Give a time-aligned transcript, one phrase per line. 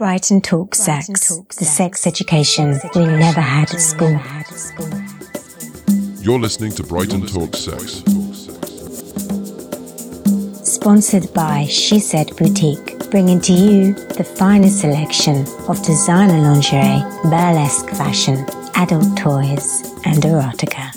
[0.00, 4.18] Brighton Talk Sex, the sex education we never had at school.
[6.22, 8.02] You're listening to Brighton Talk Sex.
[10.66, 17.90] Sponsored by She Said Boutique, bringing to you the finest selection of designer lingerie, burlesque
[17.90, 18.46] fashion,
[18.76, 20.96] adult toys, and erotica.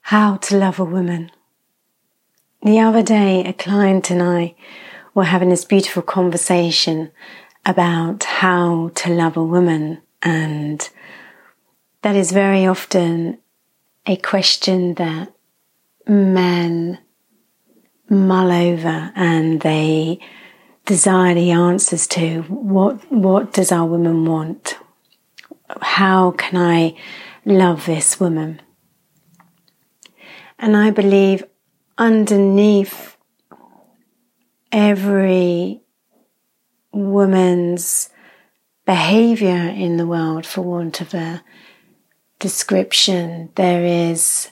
[0.00, 1.30] How to love a woman.
[2.62, 4.54] The other day, a client and I
[5.14, 7.10] were having this beautiful conversation
[7.64, 10.86] about how to love a woman, and
[12.02, 13.38] that is very often
[14.06, 15.32] a question that
[16.06, 16.98] men
[18.10, 20.18] mull over and they
[20.84, 22.42] desire the answers to.
[22.42, 24.76] What what does our woman want?
[25.80, 26.94] How can i
[27.46, 28.60] love this woman?
[30.58, 31.44] And I believe
[32.00, 33.18] underneath
[34.72, 35.82] every
[36.92, 38.08] woman's
[38.86, 41.44] behavior in the world, for want of a
[42.38, 44.50] description, there is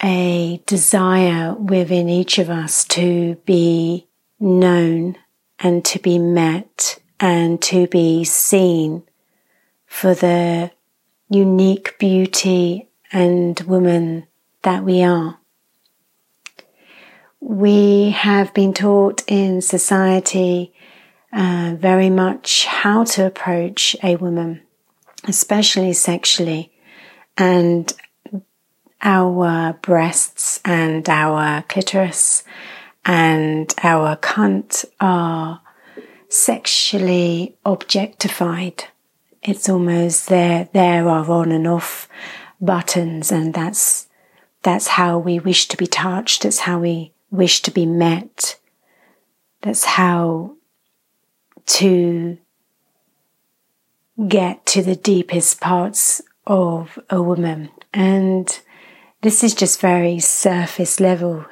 [0.00, 4.06] a desire within each of us to be
[4.38, 5.16] known
[5.58, 9.02] and to be met and to be seen
[9.86, 10.70] for the
[11.28, 14.26] unique beauty and woman
[14.62, 15.39] that we are.
[17.40, 20.72] We have been taught in society
[21.32, 24.62] uh, very much how to approach a woman,
[25.26, 26.70] especially sexually,
[27.38, 27.92] and
[29.02, 32.44] our breasts and our clitoris
[33.04, 35.62] and our cunt are
[36.28, 38.84] sexually objectified.
[39.42, 42.08] It's almost there, there are on and off
[42.60, 44.08] buttons, and that's
[44.62, 46.42] that's how we wish to be touched.
[46.42, 48.58] That's how we wish to be met.
[49.62, 50.56] That's how
[51.66, 52.38] to
[54.28, 57.70] get to the deepest parts of a woman.
[57.92, 58.60] And
[59.22, 61.44] this is just very surface level,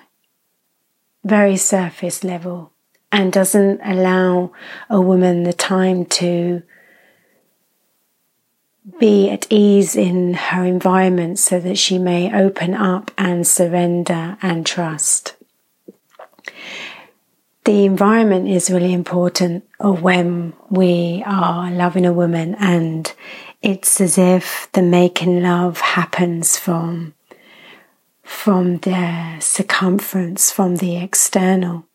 [1.24, 2.72] very surface level,
[3.12, 4.52] and doesn't allow
[4.90, 6.62] a woman the time to
[8.98, 14.64] be at ease in her environment so that she may open up and surrender and
[14.66, 15.37] trust.
[17.64, 23.12] The environment is really important when we are loving a woman, and
[23.60, 27.14] it's as if the making love happens from
[28.22, 31.86] from the circumference, from the external.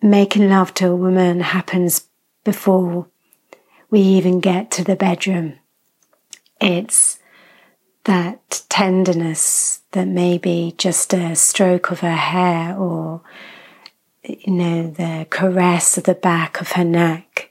[0.00, 2.06] Making love to a woman happens
[2.44, 3.08] before
[3.90, 5.54] we even get to the bedroom.
[6.60, 7.17] It's
[8.04, 13.22] that tenderness that maybe just a stroke of her hair or,
[14.22, 17.50] you know, the caress of the back of her neck.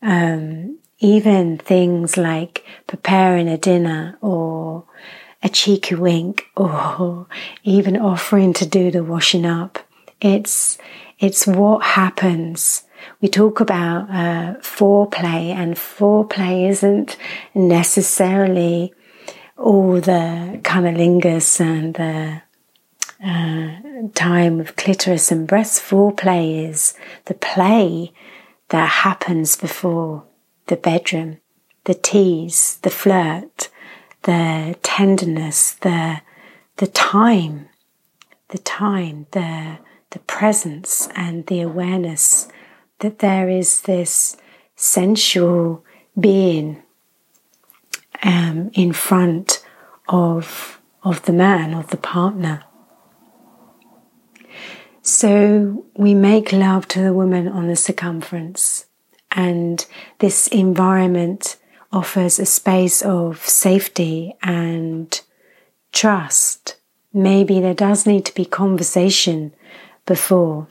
[0.00, 4.84] Um, even things like preparing a dinner or
[5.42, 7.26] a cheeky wink or
[7.64, 9.78] even offering to do the washing up.
[10.20, 10.78] It's,
[11.18, 12.84] it's what happens
[13.20, 17.16] we talk about uh, foreplay, and foreplay isn't
[17.54, 18.92] necessarily
[19.56, 22.42] all the cunnilingus and the
[23.24, 25.82] uh, time of clitoris and breast.
[25.82, 26.94] Foreplay is
[27.26, 28.12] the play
[28.70, 30.24] that happens before
[30.66, 31.38] the bedroom,
[31.84, 33.68] the tease, the flirt,
[34.22, 36.20] the tenderness, the
[36.78, 37.68] the time,
[38.48, 39.78] the time, the
[40.10, 42.48] the presence and the awareness
[43.00, 44.36] that there is this
[44.76, 45.84] sensual
[46.18, 46.82] being
[48.22, 49.64] um, in front
[50.08, 52.62] of of the man, of the partner.
[55.02, 58.86] So we make love to the woman on the circumference,
[59.32, 59.84] and
[60.20, 61.56] this environment
[61.90, 65.20] offers a space of safety and
[65.92, 66.76] trust.
[67.12, 69.52] Maybe there does need to be conversation
[70.06, 70.68] before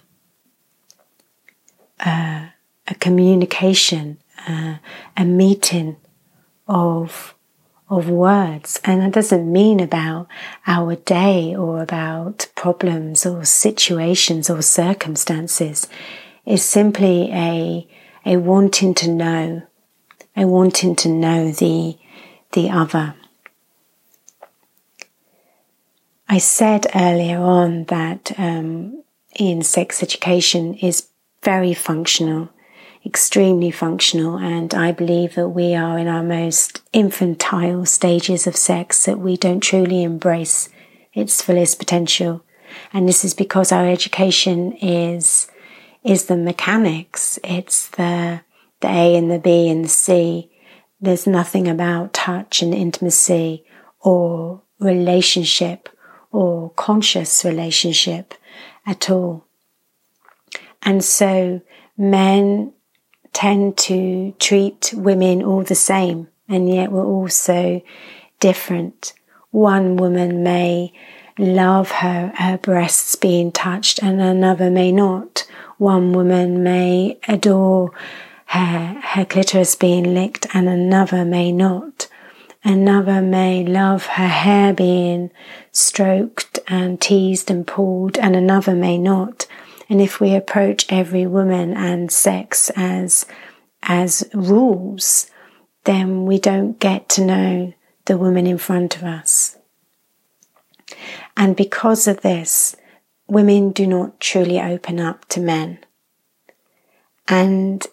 [2.00, 2.48] uh,
[2.88, 4.18] a communication,
[4.48, 4.78] uh,
[5.16, 5.98] a meeting
[6.68, 7.36] of
[7.92, 10.28] of words, and that doesn't mean about
[10.66, 15.88] our day or about problems or situations or circumstances.
[16.46, 17.88] It's simply a
[18.26, 19.64] a wanting to know,
[20.36, 21.98] a wanting to know the
[22.54, 23.14] the other.
[26.30, 29.04] I said earlier on that um,
[29.38, 31.10] in sex education is
[31.44, 32.50] very functional,
[33.06, 34.38] extremely functional.
[34.38, 39.38] And I believe that we are in our most infantile stages of sex, that we
[39.38, 40.70] don't truly embrace
[41.14, 42.44] its fullest potential.
[42.94, 45.48] And this is because our education is
[46.04, 47.38] is the mechanics.
[47.44, 48.42] It's the
[48.80, 50.50] the A and the B and the C.
[51.00, 53.66] There's nothing about touch and intimacy
[54.00, 55.90] or relationship
[56.32, 58.34] or conscious relationship
[58.86, 59.46] at all.
[60.82, 61.62] And so
[61.98, 62.74] men
[63.34, 67.82] tend to treat women all the same, and yet we're also
[68.40, 69.14] different.
[69.52, 70.94] One woman may
[71.38, 75.48] love her, her breasts being touched, and another may not.
[75.78, 77.92] One woman may adore
[78.48, 82.08] her, her clitoris being licked, and another may not.
[82.64, 85.32] Another may love her hair being
[85.72, 89.48] stroked and teased and pulled, and another may not.
[89.92, 93.26] And if we approach every woman and sex as,
[93.84, 95.30] as rules,
[95.84, 97.74] then we don't get to know
[98.06, 99.58] the woman in front of us.
[101.36, 102.78] And because of this,
[103.28, 105.80] women do not truly open up to men.
[107.28, 107.86] And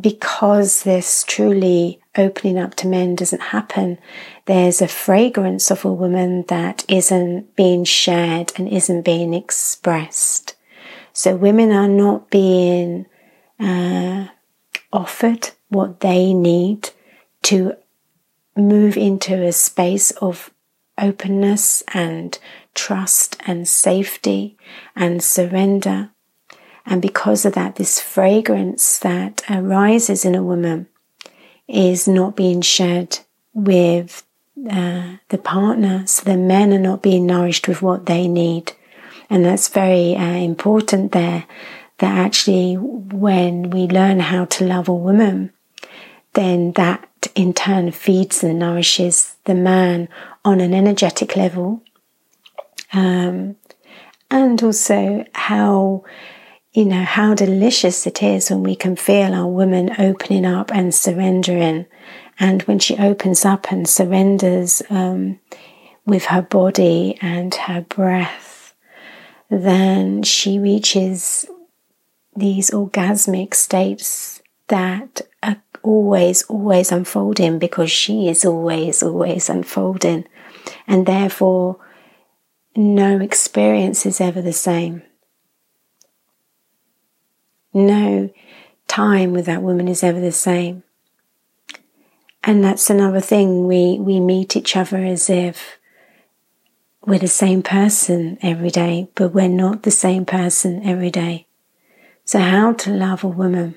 [0.00, 3.98] because this truly opening up to men doesn't happen,
[4.46, 10.56] there's a fragrance of a woman that isn't being shared and isn't being expressed.
[11.12, 13.06] So women are not being
[13.60, 14.28] uh,
[14.92, 16.90] offered what they need
[17.42, 17.76] to
[18.56, 20.50] move into a space of
[20.98, 22.38] openness and
[22.74, 24.56] trust and safety
[24.94, 26.10] and surrender.
[26.84, 30.88] And because of that, this fragrance that arises in a woman
[31.68, 33.20] is not being shared
[33.54, 34.26] with
[34.70, 36.06] uh, the partner.
[36.06, 38.72] So the men are not being nourished with what they need.
[39.32, 41.46] And that's very uh, important there
[42.00, 45.54] that actually when we learn how to love a woman,
[46.34, 50.10] then that in turn feeds and nourishes the man
[50.44, 51.82] on an energetic level.
[52.92, 53.56] Um,
[54.30, 56.04] and also how,
[56.74, 60.94] you know, how delicious it is when we can feel our woman opening up and
[60.94, 61.86] surrendering.
[62.38, 65.40] And when she opens up and surrenders um,
[66.04, 68.51] with her body and her breath,
[69.52, 71.46] then she reaches
[72.34, 80.26] these orgasmic states that are always, always unfolding because she is always, always unfolding.
[80.86, 81.76] And therefore,
[82.74, 85.02] no experience is ever the same.
[87.74, 88.30] No
[88.88, 90.82] time with that woman is ever the same.
[92.42, 93.66] And that's another thing.
[93.66, 95.78] We, we meet each other as if
[97.04, 101.46] we're the same person every day, but we're not the same person every day.
[102.24, 103.74] So how to love a woman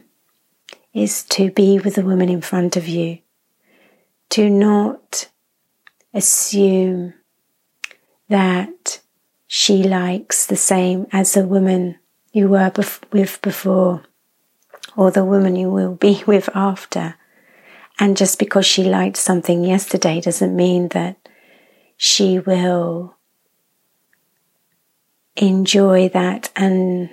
[0.94, 3.19] is to be with the woman in front of you,
[4.30, 5.30] to not
[6.13, 7.13] assume
[8.30, 9.01] that
[9.48, 11.98] she likes the same as the woman
[12.31, 14.04] you were bef- with before
[14.95, 17.16] or the woman you will be with after.
[18.00, 21.25] And just because she liked something yesterday doesn't mean that
[21.97, 23.15] she will
[25.36, 27.09] enjoy that and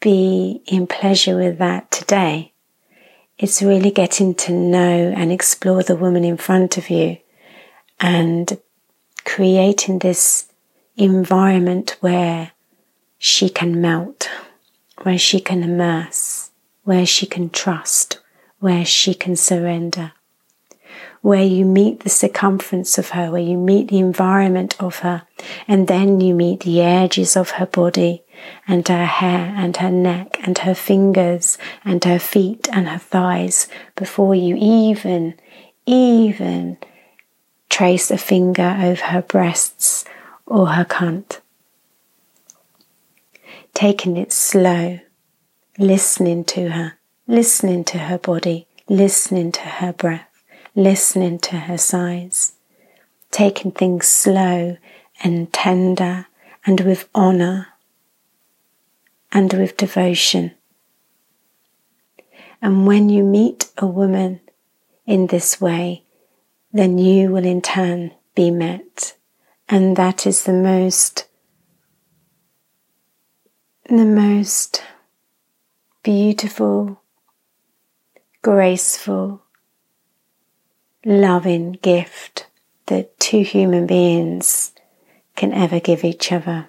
[0.00, 2.52] be in pleasure with that today.
[3.38, 7.18] It's really getting to know and explore the woman in front of you
[8.00, 8.58] and
[9.24, 10.46] creating this
[10.96, 12.52] environment where
[13.18, 14.30] she can melt,
[15.02, 16.50] where she can immerse,
[16.84, 18.20] where she can trust,
[18.60, 20.12] where she can surrender,
[21.26, 25.24] where you meet the circumference of her, where you meet the environment of her,
[25.66, 28.22] and then you meet the edges of her body
[28.68, 33.66] and her hair and her neck and her fingers and her feet and her thighs
[33.96, 35.34] before you even,
[35.84, 36.78] even
[37.68, 40.04] trace a finger over her breasts
[40.46, 41.40] or her cunt.
[43.74, 45.00] Taking it slow,
[45.76, 50.25] listening to her, listening to her body, listening to her breath,
[50.76, 52.52] listening to her sighs.
[53.30, 54.76] Taking things slow
[55.24, 56.26] and tender
[56.64, 57.68] and with honour
[59.32, 60.52] and with devotion.
[62.60, 64.40] And when you meet a woman
[65.06, 66.04] in this way,
[66.72, 69.16] then you will in turn be met.
[69.68, 71.26] And that is the most,
[73.88, 74.82] the most
[76.02, 77.00] beautiful,
[78.42, 79.42] graceful,
[81.06, 82.46] loving gift
[82.86, 84.72] that two human beings
[85.34, 86.68] can ever give each other.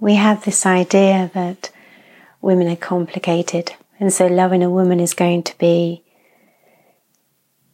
[0.00, 1.70] we have this idea that
[2.40, 6.02] women are complicated, and so loving a woman is going to be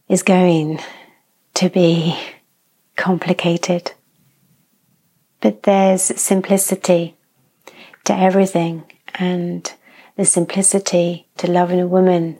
[0.08, 0.80] is going
[1.54, 2.18] to be
[2.96, 3.92] complicated.
[5.40, 7.16] But there's simplicity
[8.04, 8.84] to everything,
[9.16, 9.72] and
[10.16, 12.38] the simplicity to loving a woman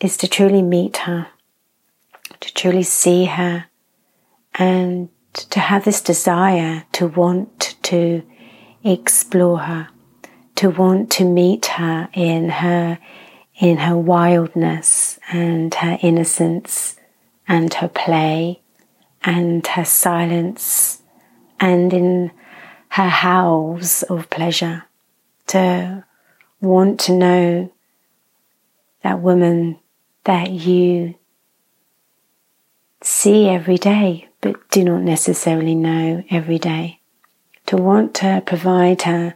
[0.00, 1.28] is to truly meet her,
[2.40, 3.66] to truly see her,
[4.54, 8.22] and to have this desire to want to
[8.82, 9.88] explore her,
[10.56, 12.98] to want to meet her in her
[13.60, 16.96] in her wildness and her innocence
[17.46, 18.62] and her play
[19.22, 21.02] and her silence
[21.60, 22.30] and in
[22.88, 24.84] her howls of pleasure
[25.50, 26.04] to
[26.60, 27.72] want to know
[29.02, 29.78] that woman
[30.24, 31.14] that you
[33.02, 37.00] see every day but do not necessarily know every day.
[37.66, 39.34] To want to provide her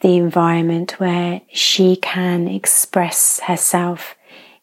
[0.00, 4.14] the environment where she can express herself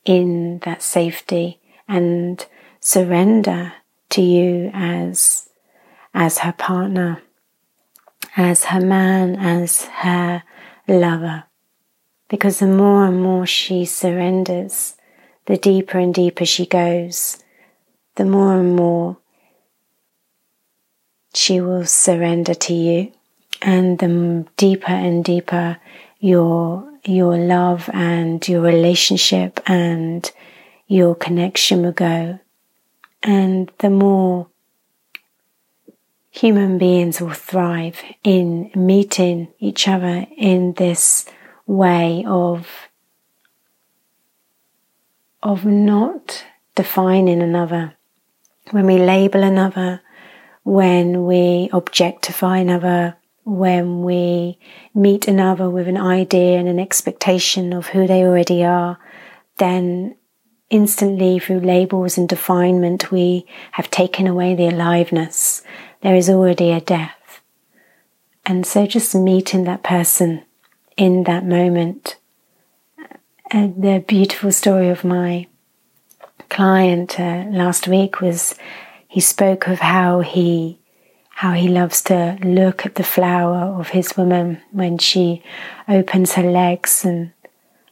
[0.05, 2.45] in that safety and
[2.79, 3.73] surrender
[4.09, 5.49] to you as
[6.13, 7.21] as her partner
[8.35, 10.43] as her man as her
[10.87, 11.45] lover.
[12.29, 14.95] Because the more and more she surrenders
[15.45, 17.43] the deeper and deeper she goes
[18.15, 19.17] the more and more
[21.33, 23.11] she will surrender to you.
[23.61, 25.77] And the deeper and deeper
[26.19, 30.29] your your love and your relationship and
[30.87, 32.39] your connection will go.
[33.21, 34.47] And the more
[36.33, 41.25] human beings will thrive in meeting each other in this
[41.65, 42.67] way of
[45.41, 47.95] of not defining another
[48.71, 50.01] when we label another
[50.63, 54.57] when we objectify another when we
[54.95, 58.97] meet another with an idea and an expectation of who they already are,
[59.57, 60.15] then
[60.69, 65.61] instantly through labels and definement, we have taken away the aliveness.
[66.03, 67.41] There is already a death.
[68.45, 70.43] And so just meeting that person
[70.97, 72.17] in that moment.
[73.49, 75.47] And the beautiful story of my
[76.49, 78.55] client uh, last week was
[79.07, 80.77] he spoke of how he
[81.35, 85.41] how he loves to look at the flower of his woman when she
[85.87, 87.31] opens her legs and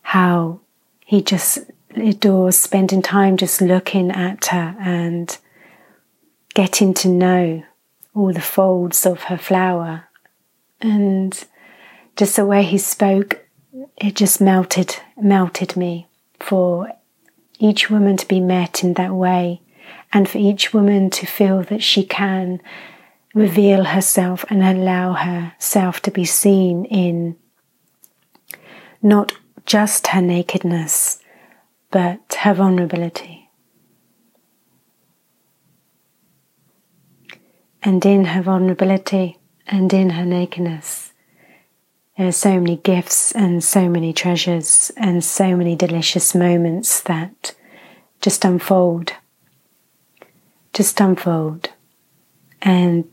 [0.03, 0.59] how
[1.05, 1.59] he just
[1.95, 5.37] adores spending time just looking at her and
[6.53, 7.63] getting to know
[8.13, 10.05] all the folds of her flower
[10.81, 11.45] and
[12.15, 13.45] just the way he spoke
[13.97, 16.07] it just melted melted me
[16.39, 16.91] for
[17.59, 19.61] each woman to be met in that way
[20.11, 22.61] and for each woman to feel that she can
[23.33, 27.35] reveal herself and allow herself to be seen in
[29.01, 29.33] not
[29.65, 31.19] just her nakedness,
[31.91, 33.40] but her vulnerability.
[37.83, 41.13] And in her vulnerability and in her nakedness,
[42.17, 47.55] there are so many gifts and so many treasures and so many delicious moments that
[48.21, 49.13] just unfold.
[50.73, 51.69] Just unfold
[52.61, 53.05] and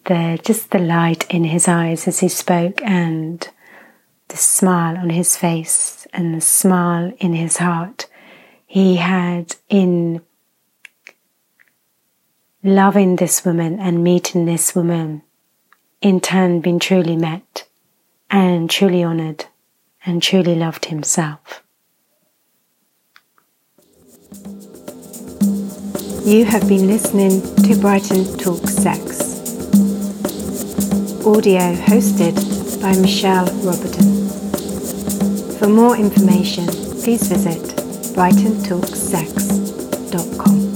[0.43, 3.49] just the light in his eyes as he spoke, and
[4.29, 8.07] the smile on his face, and the smile in his heart.
[8.67, 10.21] He had in
[12.75, 15.23] loving this woman and meeting this woman,
[16.01, 17.67] in turn been truly met
[18.31, 19.47] and truly honoured
[20.05, 21.63] and truly loved himself.
[26.25, 29.29] You have been listening to Brighton Talk Sex
[31.29, 32.35] audio hosted
[32.81, 34.29] by Michelle Roberton.
[35.59, 37.61] For more information, please visit
[38.15, 40.68] brightontalksex.com.